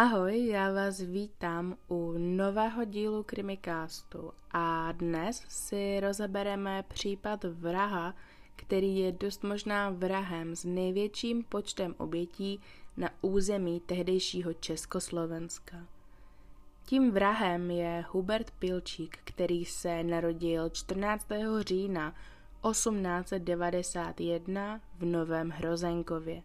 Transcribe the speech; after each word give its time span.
Ahoj, 0.00 0.46
já 0.46 0.72
vás 0.72 1.00
vítám 1.00 1.76
u 1.88 2.14
nového 2.18 2.84
dílu 2.84 3.22
Krimikástu 3.22 4.32
a 4.50 4.92
dnes 4.92 5.44
si 5.48 6.00
rozebereme 6.00 6.84
případ 6.88 7.44
vraha, 7.44 8.14
který 8.56 8.98
je 8.98 9.12
dost 9.12 9.44
možná 9.44 9.90
vrahem 9.90 10.56
s 10.56 10.64
největším 10.64 11.44
počtem 11.44 11.94
obětí 11.98 12.60
na 12.96 13.10
území 13.20 13.80
tehdejšího 13.80 14.52
Československa. 14.52 15.76
Tím 16.84 17.10
vrahem 17.10 17.70
je 17.70 18.04
Hubert 18.10 18.50
Pilčík, 18.50 19.18
který 19.24 19.64
se 19.64 20.02
narodil 20.02 20.68
14. 20.68 21.26
října 21.60 22.14
1891 22.70 24.80
v 24.98 25.04
Novém 25.04 25.50
Hrozenkově. 25.50 26.42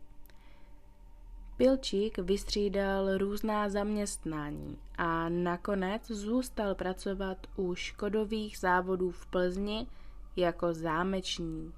Pilčík 1.63 2.17
vystřídal 2.17 3.17
různá 3.17 3.69
zaměstnání 3.69 4.77
a 4.97 5.29
nakonec 5.29 6.07
zůstal 6.07 6.75
pracovat 6.75 7.37
u 7.55 7.75
škodových 7.75 8.57
závodů 8.57 9.11
v 9.11 9.25
Plzni 9.25 9.87
jako 10.35 10.73
zámečník. 10.73 11.75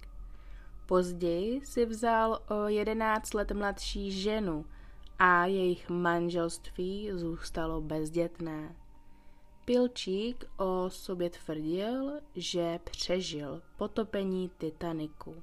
Později 0.86 1.66
si 1.66 1.86
vzal 1.86 2.40
o 2.50 2.68
11 2.68 3.34
let 3.34 3.52
mladší 3.52 4.12
ženu 4.12 4.66
a 5.20 5.46
jejich 5.46 5.90
manželství 5.90 7.12
zůstalo 7.14 7.82
bezdětné. 7.82 8.76
Pilčík 9.66 10.46
o 10.58 10.90
sobě 10.90 11.30
tvrdil, 11.30 12.12
že 12.36 12.80
přežil 12.84 13.62
potopení 13.78 14.52
Titaniku. 14.58 15.36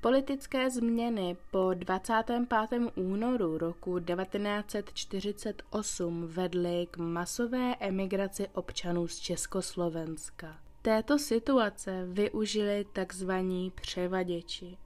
Politické 0.00 0.70
změny 0.70 1.36
po 1.50 1.70
25. 1.74 2.80
únoru 2.94 3.58
roku 3.58 3.98
1948 3.98 6.26
vedly 6.26 6.86
k 6.90 6.96
masové 6.96 7.74
emigraci 7.80 8.48
občanů 8.48 9.08
z 9.08 9.18
Československa. 9.18 10.58
Této 10.82 11.18
situace 11.18 12.06
využili 12.06 12.86
tzv. 12.92 13.30
převaděči. 13.74 14.78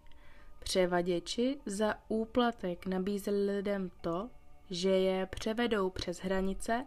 Převaděči 0.59 1.59
za 1.67 1.95
úplatek 2.09 2.87
nabízeli 2.87 3.57
lidem 3.57 3.91
to, 4.01 4.31
že 4.71 4.91
je 4.91 5.27
převedou 5.27 5.91
přes 5.91 6.19
hranice 6.19 6.87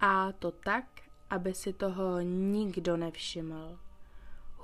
a 0.00 0.32
to 0.32 0.50
tak, 0.50 0.84
aby 1.30 1.54
si 1.54 1.72
toho 1.72 2.20
nikdo 2.20 2.96
nevšiml. 2.96 3.78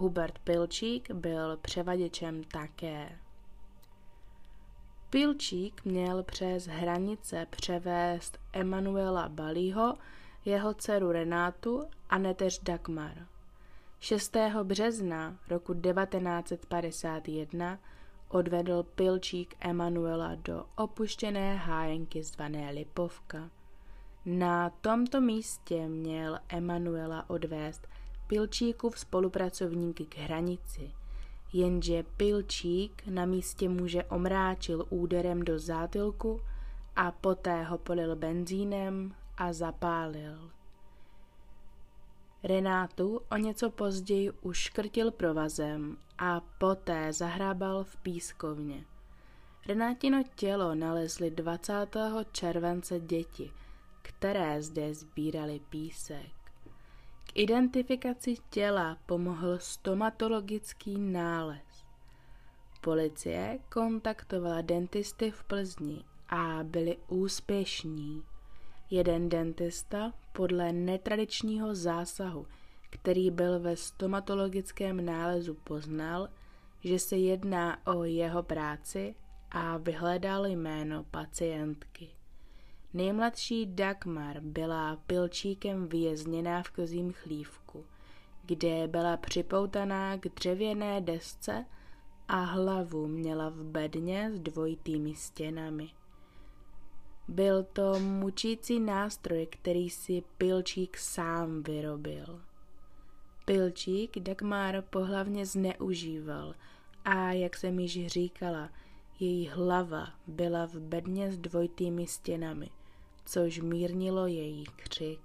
Hubert 0.02 0.38
Pilčík 0.38 1.10
byl 1.10 1.56
převaděčem 1.56 2.44
také. 2.44 3.18
Pilčík 5.10 5.84
měl 5.84 6.22
přes 6.22 6.66
hranice 6.66 7.46
převést 7.50 8.38
Emanuela 8.52 9.28
Balího, 9.28 9.94
jeho 10.44 10.74
dceru 10.74 11.12
Renátu 11.12 11.84
a 12.10 12.18
neteř 12.18 12.60
Dagmar. 12.62 13.26
6. 14.00 14.36
března 14.62 15.36
roku 15.48 15.74
1951 15.74 17.78
odvedl 18.28 18.82
Pilčík 18.82 19.54
Emanuela 19.60 20.34
do 20.34 20.64
opuštěné 20.76 21.56
hájenky 21.56 22.22
zvané 22.22 22.70
Lipovka. 22.70 23.50
Na 24.26 24.70
tomto 24.70 25.20
místě 25.20 25.88
měl 25.88 26.38
Emanuela 26.48 27.30
odvést 27.30 27.88
Pilčíkův 28.26 28.98
spolupracovník 28.98 30.08
k 30.08 30.18
hranici, 30.18 30.92
jenže 31.52 32.02
Pilčík 32.02 33.02
na 33.06 33.24
místě 33.24 33.68
muže 33.68 34.04
omráčil 34.04 34.86
úderem 34.90 35.42
do 35.42 35.58
zátilku 35.58 36.40
a 36.96 37.10
poté 37.10 37.62
ho 37.62 37.78
polil 37.78 38.16
benzínem 38.16 39.14
a 39.36 39.52
zapálil. 39.52 40.50
Renátu 42.44 43.20
o 43.30 43.36
něco 43.36 43.70
později 43.70 44.30
uškrtil 44.30 45.10
provazem 45.10 45.96
a 46.18 46.40
poté 46.58 47.12
zahrábal 47.12 47.84
v 47.84 47.96
pískovně. 47.96 48.84
Renátino 49.66 50.22
tělo 50.34 50.74
nalezli 50.74 51.30
20. 51.30 51.96
července 52.32 53.00
děti, 53.00 53.52
které 54.02 54.62
zde 54.62 54.94
sbírali 54.94 55.60
písek. 55.70 56.41
Identifikaci 57.34 58.34
těla 58.50 58.98
pomohl 59.06 59.58
stomatologický 59.58 60.98
nález. 60.98 61.84
Policie 62.80 63.58
kontaktovala 63.72 64.60
dentisty 64.60 65.30
v 65.30 65.44
Plzni 65.44 66.04
a 66.28 66.58
byli 66.62 66.96
úspěšní. 67.08 68.22
Jeden 68.90 69.28
dentista 69.28 70.12
podle 70.32 70.72
netradičního 70.72 71.74
zásahu, 71.74 72.46
který 72.90 73.30
byl 73.30 73.60
ve 73.60 73.76
stomatologickém 73.76 75.04
nálezu, 75.04 75.54
poznal, 75.54 76.28
že 76.80 76.98
se 76.98 77.16
jedná 77.16 77.86
o 77.86 78.04
jeho 78.04 78.42
práci 78.42 79.14
a 79.50 79.76
vyhledal 79.76 80.46
jméno 80.46 81.04
pacientky. 81.04 82.08
Nejmladší 82.94 83.66
Dagmar 83.66 84.40
byla 84.40 84.96
pilčíkem 84.96 85.88
vězněná 85.88 86.62
v 86.62 86.70
kozím 86.70 87.12
chlívku, 87.12 87.84
kde 88.42 88.88
byla 88.88 89.16
připoutaná 89.16 90.16
k 90.16 90.28
dřevěné 90.28 91.00
desce 91.00 91.64
a 92.28 92.40
hlavu 92.40 93.06
měla 93.06 93.48
v 93.48 93.64
bedně 93.64 94.30
s 94.32 94.40
dvojitými 94.40 95.14
stěnami. 95.14 95.88
Byl 97.28 97.62
to 97.62 97.98
mučící 97.98 98.80
nástroj, 98.80 99.46
který 99.50 99.90
si 99.90 100.22
Pilčík 100.38 100.98
sám 100.98 101.62
vyrobil. 101.62 102.40
Pilčík 103.44 104.18
Dagmar 104.18 104.82
pohlavně 104.90 105.46
zneužíval 105.46 106.54
a, 107.04 107.32
jak 107.32 107.56
jsem 107.56 107.78
již 107.78 108.06
říkala, 108.06 108.70
její 109.20 109.48
hlava 109.48 110.08
byla 110.26 110.66
v 110.66 110.74
bedně 110.74 111.32
s 111.32 111.38
dvojitými 111.38 112.06
stěnami– 112.06 112.70
což 113.24 113.60
mírnilo 113.60 114.26
její 114.26 114.64
křik. 114.76 115.20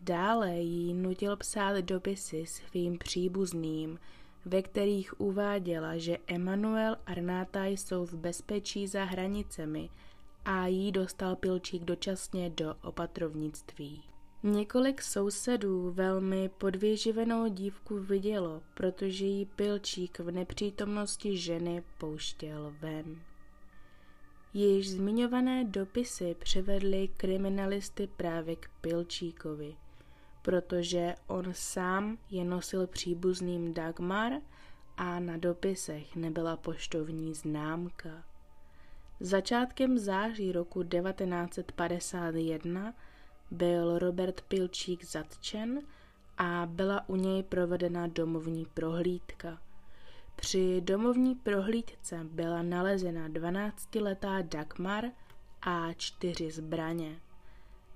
Dále 0.00 0.56
jí 0.56 0.94
nutil 0.94 1.36
psát 1.36 1.76
dopisy 1.76 2.46
svým 2.46 2.98
příbuzným, 2.98 3.98
ve 4.44 4.62
kterých 4.62 5.20
uváděla, 5.20 5.96
že 5.96 6.18
Emanuel 6.26 6.96
a 7.06 7.14
Renáta 7.14 7.64
jsou 7.64 8.06
v 8.06 8.14
bezpečí 8.14 8.86
za 8.86 9.04
hranicemi 9.04 9.90
a 10.44 10.66
jí 10.66 10.92
dostal 10.92 11.36
pilčík 11.36 11.82
dočasně 11.82 12.50
do 12.50 12.74
opatrovnictví. 12.82 14.02
Několik 14.42 15.02
sousedů 15.02 15.90
velmi 15.90 16.48
podvěživenou 16.48 17.48
dívku 17.48 17.98
vidělo, 17.98 18.62
protože 18.74 19.24
jí 19.24 19.46
pilčík 19.46 20.18
v 20.18 20.30
nepřítomnosti 20.30 21.36
ženy 21.36 21.82
pouštěl 21.98 22.74
ven. 22.80 23.31
Již 24.54 24.90
zmiňované 24.90 25.64
dopisy 25.64 26.36
převedly 26.38 27.08
kriminalisty 27.16 28.08
právě 28.16 28.56
k 28.56 28.68
Pilčíkovi, 28.80 29.76
protože 30.42 31.14
on 31.26 31.44
sám 31.52 32.18
je 32.30 32.44
nosil 32.44 32.86
příbuzným 32.86 33.74
Dagmar 33.74 34.32
a 34.96 35.20
na 35.20 35.36
dopisech 35.36 36.16
nebyla 36.16 36.56
poštovní 36.56 37.34
známka. 37.34 38.24
Začátkem 39.20 39.98
září 39.98 40.52
roku 40.52 40.82
1951 40.82 42.94
byl 43.50 43.98
Robert 43.98 44.40
Pilčík 44.40 45.04
zatčen 45.04 45.82
a 46.38 46.66
byla 46.70 47.08
u 47.08 47.16
něj 47.16 47.42
provedena 47.42 48.06
domovní 48.06 48.66
prohlídka– 48.74 49.58
při 50.42 50.80
domovní 50.80 51.34
prohlídce 51.34 52.20
byla 52.24 52.62
nalezena 52.62 53.28
12-letá 53.28 54.48
Dagmar 54.48 55.04
a 55.62 55.92
čtyři 55.92 56.50
zbraně. 56.50 57.20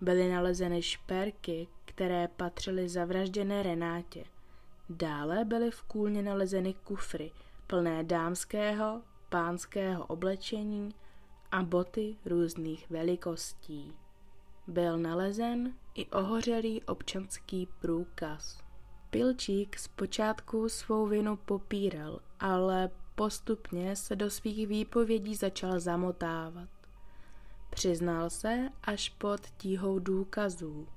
Byly 0.00 0.30
nalezeny 0.30 0.82
šperky, 0.82 1.68
které 1.84 2.28
patřily 2.28 2.88
zavražděné 2.88 3.62
Renátě. 3.62 4.24
Dále 4.90 5.44
byly 5.44 5.70
v 5.70 5.82
kůlně 5.82 6.22
nalezeny 6.22 6.74
kufry 6.74 7.30
plné 7.66 8.04
dámského, 8.04 9.02
pánského 9.28 10.06
oblečení 10.06 10.94
a 11.50 11.62
boty 11.62 12.16
různých 12.24 12.90
velikostí. 12.90 13.92
Byl 14.66 14.98
nalezen 14.98 15.74
i 15.94 16.06
ohořelý 16.06 16.82
občanský 16.82 17.68
průkaz. 17.80 18.65
Pilčík 19.10 19.78
zpočátku 19.78 20.68
svou 20.68 21.06
vinu 21.06 21.36
popíral, 21.36 22.20
ale 22.40 22.90
postupně 23.14 23.96
se 23.96 24.16
do 24.16 24.30
svých 24.30 24.66
výpovědí 24.66 25.34
začal 25.34 25.80
zamotávat. 25.80 26.68
Přiznal 27.70 28.30
se 28.30 28.68
až 28.82 29.08
pod 29.08 29.40
tíhou 29.56 29.98
důkazů. 29.98 30.88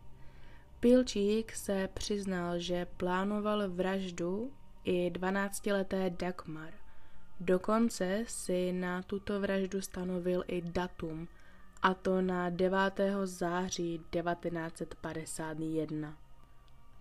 Pilčík 0.79 1.55
se 1.55 1.89
přiznal, 1.93 2.59
že 2.59 2.85
plánoval 2.85 3.69
vraždu 3.69 4.51
i 4.83 5.11
12-leté 5.11 6.09
Dagmar. 6.09 6.73
Dokonce 7.39 8.23
si 8.27 8.73
na 8.73 9.01
tuto 9.01 9.39
vraždu 9.39 9.81
stanovil 9.81 10.43
i 10.47 10.61
datum 10.61 11.27
a 11.81 11.93
to 11.93 12.21
na 12.21 12.49
9. 12.49 12.77
září 13.23 14.01
1951. 14.09 16.28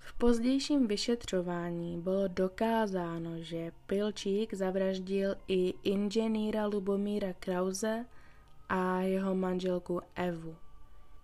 V 0.09 0.13
pozdějším 0.13 0.87
vyšetřování 0.87 2.01
bylo 2.01 2.29
dokázáno, 2.29 3.43
že 3.43 3.73
Pilčík 3.87 4.55
zavraždil 4.55 5.35
i 5.49 5.75
inženýra 5.83 6.67
Lubomíra 6.67 7.33
Krause 7.33 8.07
a 8.69 9.01
jeho 9.01 9.35
manželku 9.35 10.01
Evu. 10.15 10.57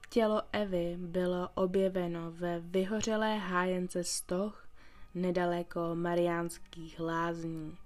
Tělo 0.08 0.42
Evy 0.52 0.96
bylo 0.98 1.48
objeveno 1.54 2.30
ve 2.30 2.60
vyhořelé 2.60 3.38
hájence 3.38 4.04
Stoch 4.04 4.68
nedaleko 5.14 5.80
Mariánských 5.94 7.00
lázní. 7.00 7.76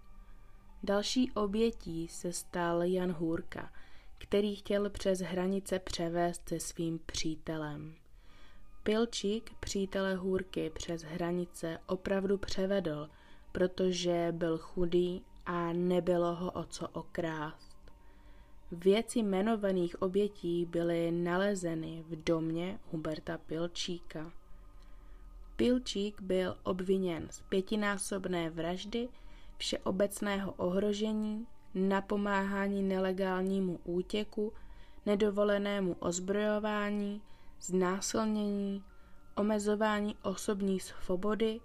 Další 0.82 1.32
obětí 1.32 2.08
se 2.08 2.32
stal 2.32 2.82
Jan 2.82 3.12
Hůrka, 3.12 3.72
který 4.18 4.54
chtěl 4.56 4.90
přes 4.90 5.20
hranice 5.20 5.78
převést 5.78 6.48
se 6.48 6.60
svým 6.60 7.00
přítelem. 7.06 7.94
Pilčík 8.88 9.52
přítele 9.61 10.14
Hůrky 10.14 10.70
přes 10.70 11.02
hranice 11.02 11.79
opravdu 11.87 12.38
převedl, 12.38 13.08
protože 13.52 14.29
byl 14.32 14.58
chudý 14.58 15.23
a 15.46 15.73
nebylo 15.73 16.35
ho 16.35 16.50
o 16.50 16.64
co 16.64 16.88
okrást. 16.88 17.76
Věci 18.73 19.19
jmenovaných 19.19 20.02
obětí 20.02 20.64
byly 20.64 21.11
nalezeny 21.11 22.05
v 22.08 22.25
domě 22.25 22.79
Huberta 22.90 23.38
Pilčíka. 23.38 24.32
Pilčík 25.56 26.20
byl 26.20 26.56
obviněn 26.62 27.26
z 27.31 27.40
pětinásobné 27.40 28.50
vraždy, 28.50 29.08
všeobecného 29.58 30.52
ohrožení, 30.52 31.46
napomáhání 31.75 32.82
nelegálnímu 32.82 33.81
útěku, 33.85 34.52
nedovolenému 35.06 35.96
ozbrojování, 36.00 37.23
znásilnění, 37.60 38.84
omezování 39.34 40.16
osobní 40.22 40.81
svobody, 40.81 41.60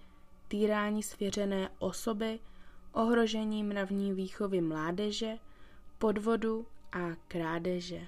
týrání 0.48 1.04
svěřené 1.04 1.70
osoby, 1.80 2.40
ohrožení 2.92 3.64
mravní 3.64 4.14
výchovy 4.14 4.62
mládeže, 4.62 5.38
podvodu 5.98 6.66
a 6.92 7.16
krádeže. 7.28 8.02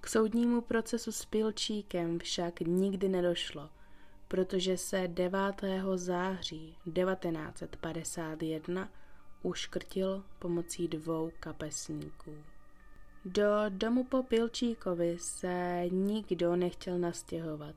K 0.00 0.08
soudnímu 0.08 0.60
procesu 0.60 1.12
s 1.12 1.24
Pilčíkem 1.24 2.18
však 2.18 2.60
nikdy 2.60 3.08
nedošlo, 3.08 3.70
protože 4.28 4.76
se 4.76 5.08
9. 5.08 5.40
září 5.94 6.76
1951 6.92 8.88
uškrtil 9.42 10.24
pomocí 10.38 10.88
dvou 10.88 11.30
kapesníků. 11.40 12.36
Do 13.24 13.44
domu 13.68 14.04
po 14.04 14.22
Pilčíkovi 14.22 15.16
se 15.18 15.84
nikdo 15.90 16.56
nechtěl 16.56 16.98
nastěhovat. 16.98 17.74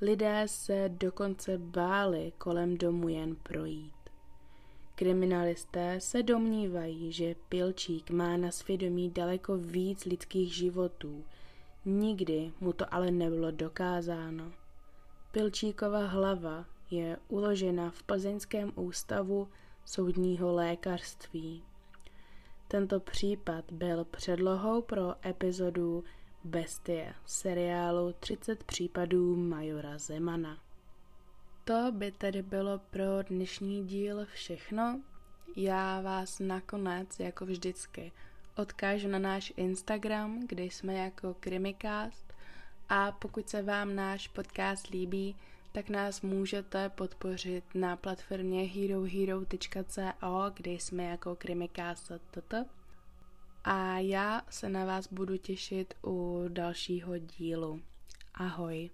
Lidé 0.00 0.42
se 0.46 0.88
dokonce 0.88 1.58
báli 1.58 2.32
kolem 2.38 2.76
domu 2.76 3.08
jen 3.08 3.36
projít. 3.36 3.92
Kriminalisté 4.94 6.00
se 6.00 6.22
domnívají, 6.22 7.12
že 7.12 7.34
Pilčík 7.48 8.10
má 8.10 8.36
na 8.36 8.50
svědomí 8.50 9.10
daleko 9.10 9.56
víc 9.56 10.04
lidských 10.04 10.54
životů. 10.54 11.24
Nikdy 11.84 12.52
mu 12.60 12.72
to 12.72 12.94
ale 12.94 13.10
nebylo 13.10 13.50
dokázáno. 13.50 14.52
Pilčíkova 15.32 16.06
hlava 16.06 16.64
je 16.90 17.16
uložena 17.28 17.90
v 17.90 18.02
Plzeňském 18.02 18.72
ústavu 18.74 19.48
soudního 19.84 20.52
lékařství. 20.52 21.62
Tento 22.72 23.00
případ 23.00 23.64
byl 23.72 24.04
předlohou 24.04 24.82
pro 24.82 25.26
epizodu 25.26 26.04
Bestie 26.44 27.14
seriálu 27.26 28.12
30 28.20 28.64
případů 28.64 29.36
Majora 29.36 29.98
Zemana. 29.98 30.58
To 31.64 31.92
by 31.92 32.12
tedy 32.12 32.42
bylo 32.42 32.78
pro 32.78 33.22
dnešní 33.22 33.86
díl 33.86 34.26
všechno. 34.26 35.00
Já 35.56 36.00
vás 36.00 36.38
nakonec, 36.38 37.20
jako 37.20 37.46
vždycky, 37.46 38.12
odkážu 38.56 39.08
na 39.08 39.18
náš 39.18 39.52
Instagram, 39.56 40.46
kde 40.46 40.64
jsme 40.64 40.94
jako 40.94 41.34
Krimikast 41.40 42.32
a 42.88 43.12
pokud 43.12 43.48
se 43.48 43.62
vám 43.62 43.94
náš 43.94 44.28
podcast 44.28 44.86
líbí, 44.86 45.36
tak 45.72 45.88
nás 45.88 46.22
můžete 46.22 46.88
podpořit 46.88 47.64
na 47.74 47.96
platformě 47.96 48.62
herohero.co, 48.62 50.52
kde 50.54 50.70
jsme 50.70 51.04
jako 51.04 51.36
Krimikast.tt. 51.36 52.54
A 53.64 53.98
já 53.98 54.42
se 54.50 54.68
na 54.68 54.84
vás 54.84 55.12
budu 55.12 55.36
těšit 55.36 55.94
u 56.06 56.44
dalšího 56.48 57.18
dílu. 57.18 57.80
Ahoj. 58.34 58.90